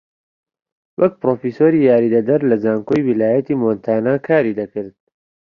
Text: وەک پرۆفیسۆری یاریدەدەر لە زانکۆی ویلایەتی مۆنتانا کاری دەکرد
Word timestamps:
وەک 0.99 1.13
پرۆفیسۆری 1.21 1.85
یاریدەدەر 1.89 2.41
لە 2.49 2.55
زانکۆی 2.63 3.01
ویلایەتی 3.07 3.59
مۆنتانا 3.61 4.15
کاری 4.27 4.57
دەکرد 4.59 4.93